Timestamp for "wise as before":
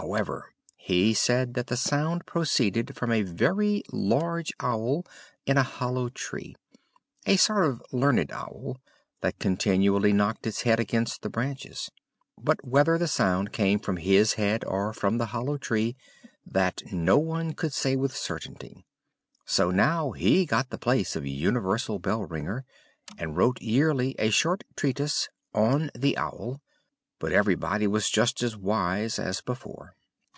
28.56-29.94